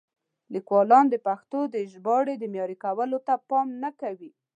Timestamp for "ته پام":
3.27-3.67